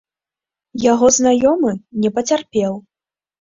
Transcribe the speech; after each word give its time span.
Яго 0.91 1.09
знаёмы 1.17 1.75
не 2.07 2.13
пацярпеў. 2.17 2.73